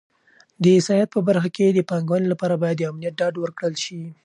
[0.63, 4.01] د سیاحت په برخه کې د پانګونې لپاره باید د امنیت ډاډ ورکړل شي.